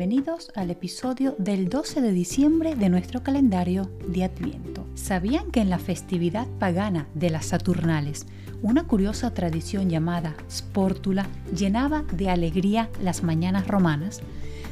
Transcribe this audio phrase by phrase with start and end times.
[0.00, 4.86] bienvenidos al episodio del 12 de diciembre de nuestro calendario de Adviento.
[4.94, 8.26] ¿Sabían que en la festividad pagana de las Saturnales,
[8.62, 14.22] una curiosa tradición llamada Sportula llenaba de alegría las mañanas romanas?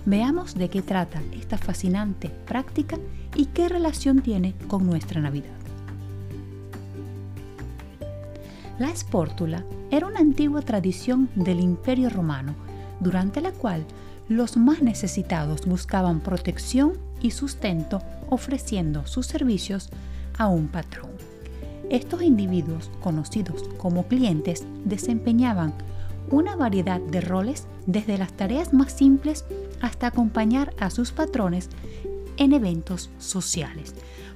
[0.06, 2.96] Veamos de qué trata esta fascinante práctica
[3.34, 5.58] y qué relación tiene con nuestra Navidad.
[8.78, 12.54] La Sportula era una antigua tradición del Imperio Romano,
[13.00, 13.84] durante la cual
[14.28, 19.88] los más necesitados buscaban protección y sustento ofreciendo sus servicios
[20.36, 21.10] a un patrón.
[21.90, 25.72] Estos individuos, conocidos como clientes, desempeñaban
[26.30, 29.46] una variedad de roles desde las tareas más simples
[29.80, 31.70] hasta acompañar a sus patrones
[32.36, 33.94] en eventos sociales.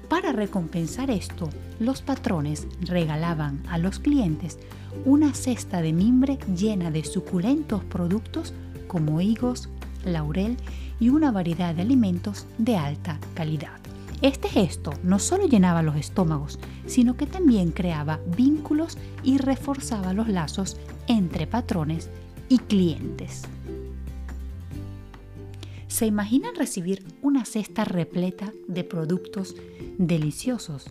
[0.09, 4.59] Para recompensar esto, los patrones regalaban a los clientes
[5.05, 8.53] una cesta de mimbre llena de suculentos productos
[8.89, 9.69] como higos,
[10.05, 10.57] laurel
[11.01, 13.79] y una variedad de alimentos de alta calidad.
[14.23, 20.29] Este gesto no solo llenaba los estómagos, sino que también creaba vínculos y reforzaba los
[20.29, 20.77] lazos
[21.09, 22.09] entre patrones
[22.49, 23.43] y clientes.
[25.89, 29.57] ¿Se imaginan recibir una cesta repleta de productos
[29.99, 30.87] deliciosos?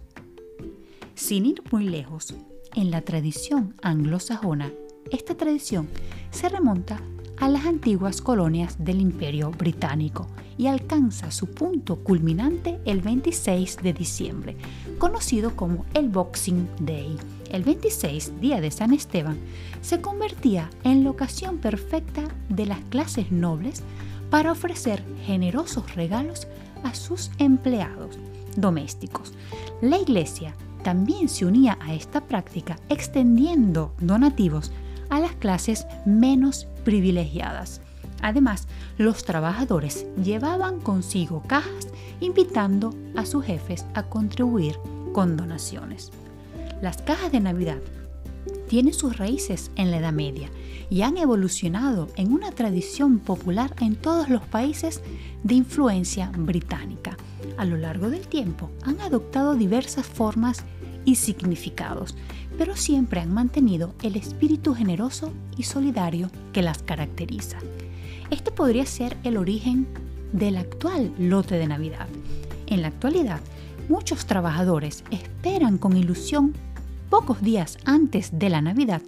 [1.16, 2.36] Sin ir muy lejos,
[2.76, 4.72] en la tradición anglosajona,
[5.10, 5.88] esta tradición
[6.32, 7.02] se remonta
[7.42, 10.28] a las antiguas colonias del Imperio Británico
[10.60, 14.56] y alcanza su punto culminante el 26 de diciembre,
[15.00, 17.18] conocido como el Boxing Day.
[17.50, 19.40] El 26, día de San Esteban,
[19.82, 23.82] se convertía en la ocasión perfecta de las clases nobles
[24.30, 26.48] para ofrecer generosos regalos
[26.84, 28.20] a sus empleados
[28.56, 29.34] domésticos.
[29.82, 34.72] La iglesia también se unía a esta práctica extendiendo donativos
[35.10, 37.82] a las clases menos privilegiadas.
[38.22, 41.88] Además, los trabajadores llevaban consigo cajas
[42.20, 44.76] invitando a sus jefes a contribuir
[45.14, 46.12] con donaciones.
[46.82, 47.80] Las cajas de Navidad
[48.68, 50.50] tienen sus raíces en la Edad Media
[50.90, 55.02] y han evolucionado en una tradición popular en todos los países
[55.44, 57.18] de influencia británica.
[57.58, 60.64] A lo largo del tiempo han adoptado diversas formas
[61.06, 62.16] y significados,
[62.58, 67.58] pero siempre han mantenido el espíritu generoso y solidario que las caracteriza.
[68.30, 69.88] Este podría ser el origen
[70.32, 72.08] del actual lote de Navidad.
[72.68, 73.42] En la actualidad,
[73.90, 76.54] muchos trabajadores esperan con ilusión,
[77.10, 79.02] pocos días antes de la Navidad,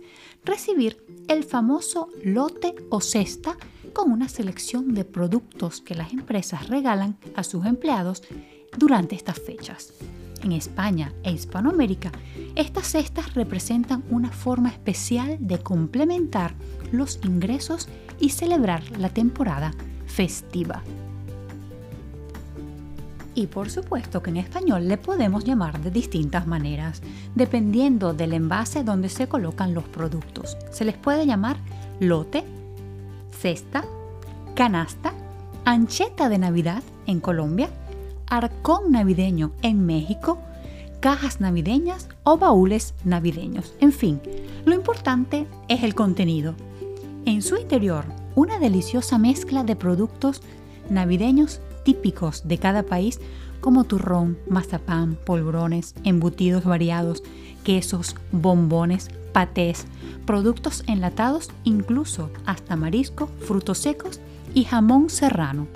[0.44, 3.56] recibir el famoso lote o cesta
[3.94, 8.24] con una selección de productos que las empresas regalan a sus empleados
[8.78, 9.94] durante estas fechas
[10.44, 12.12] en España e Hispanoamérica,
[12.56, 16.54] estas cestas representan una forma especial de complementar
[16.92, 17.90] los ingresos
[18.20, 19.74] y celebrar la temporada
[20.06, 20.84] festiva.
[23.36, 27.02] Y por supuesto que en español le podemos llamar de distintas maneras,
[27.34, 30.56] dependiendo del envase donde se colocan los productos.
[30.72, 31.58] Se les puede llamar
[32.00, 32.44] lote,
[33.32, 33.84] cesta,
[34.56, 35.14] canasta,
[35.66, 37.70] ancheta de Navidad en Colombia,
[38.28, 40.39] arcón navideño en México,
[41.00, 43.73] cajas navideñas o baúles navideños.
[43.79, 44.22] En fin,
[44.66, 46.56] lo importante es el contenido.
[47.25, 50.41] En su interior, una deliciosa mezcla de productos
[50.89, 53.19] navideños típicos de cada país
[53.61, 57.23] como turrón, mazapán, polvorones, embutidos variados,
[57.63, 59.85] quesos, bombones, patés,
[60.25, 64.19] productos enlatados, incluso hasta marisco, frutos secos
[64.53, 65.67] y jamón serrano.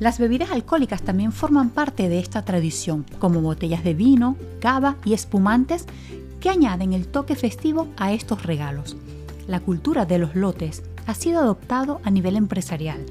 [0.00, 5.12] Las bebidas alcohólicas también forman parte de esta tradición, como botellas de vino, cava y
[5.12, 5.84] espumantes
[6.40, 8.96] que añaden el toque festivo a estos regalos.
[9.46, 13.04] La cultura de los lotes ha sido adoptado a nivel empresarial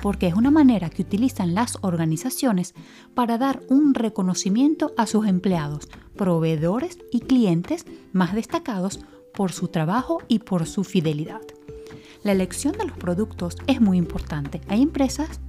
[0.00, 2.74] porque es una manera que utilizan las organizaciones
[3.14, 9.00] para dar un reconocimiento a sus empleados, proveedores y clientes más destacados
[9.34, 11.40] por su trabajo y por su fidelidad.
[12.22, 14.60] La elección de los productos es muy importante.
[14.68, 15.40] Hay empresas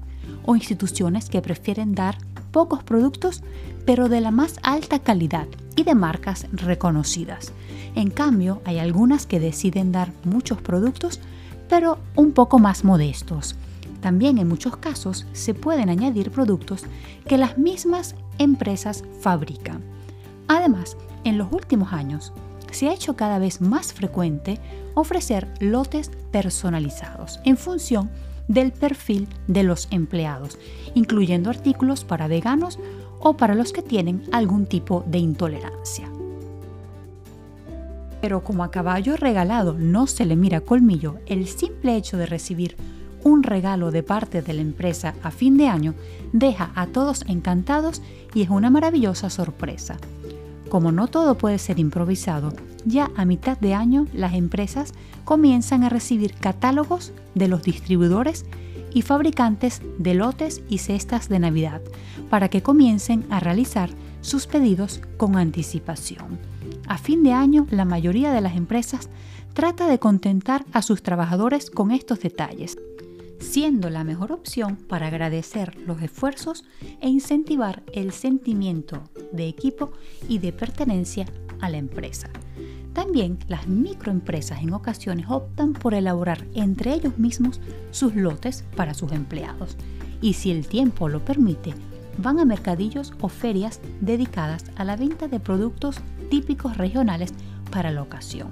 [0.47, 2.17] o instituciones que prefieren dar
[2.51, 3.43] pocos productos
[3.85, 7.53] pero de la más alta calidad y de marcas reconocidas.
[7.93, 11.19] En cambio, hay algunas que deciden dar muchos productos
[11.69, 13.55] pero un poco más modestos.
[14.01, 16.85] También en muchos casos se pueden añadir productos
[17.27, 19.83] que las mismas empresas fabrican.
[20.47, 22.31] Además, en los últimos años
[22.71, 24.59] se ha hecho cada vez más frecuente
[24.93, 28.09] ofrecer lotes personalizados en función
[28.47, 30.57] del perfil de los empleados,
[30.95, 32.79] incluyendo artículos para veganos
[33.19, 36.09] o para los que tienen algún tipo de intolerancia.
[38.21, 42.75] Pero como a caballo regalado no se le mira colmillo, el simple hecho de recibir
[43.23, 45.93] un regalo de parte de la empresa a fin de año
[46.33, 48.01] deja a todos encantados
[48.33, 49.97] y es una maravillosa sorpresa.
[50.69, 52.53] Como no todo puede ser improvisado,
[52.87, 54.93] ya a mitad de año las empresas
[55.25, 58.45] comienzan a recibir catálogos de los distribuidores
[58.93, 61.81] y fabricantes de lotes y cestas de Navidad
[62.29, 63.89] para que comiencen a realizar
[64.21, 66.39] sus pedidos con anticipación.
[66.87, 69.09] A fin de año, la mayoría de las empresas
[69.53, 72.77] trata de contentar a sus trabajadores con estos detalles,
[73.39, 76.63] siendo la mejor opción para agradecer los esfuerzos
[77.01, 79.91] e incentivar el sentimiento de equipo
[80.27, 81.25] y de pertenencia
[81.59, 82.29] a la empresa.
[82.97, 87.61] También las microempresas en ocasiones optan por elaborar entre ellos mismos
[87.91, 89.77] sus lotes para sus empleados
[90.19, 91.75] y si el tiempo lo permite,
[92.17, 95.99] van a mercadillos o ferias dedicadas a la venta de productos
[96.31, 97.35] típicos regionales
[97.69, 98.49] para la ocasión.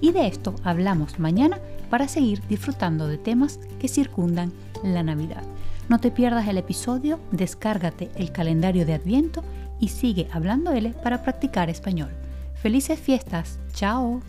[0.00, 1.58] Y de esto hablamos mañana
[1.90, 4.50] para seguir disfrutando de temas que circundan
[4.82, 5.42] la Navidad.
[5.90, 9.44] No te pierdas el episodio, descárgate el calendario de Adviento
[9.78, 12.08] y sigue hablando L para practicar español.
[12.62, 13.58] Felices fiestas.
[13.72, 14.20] Chao.